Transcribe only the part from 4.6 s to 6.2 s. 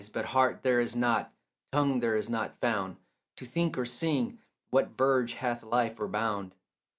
what verge hath life or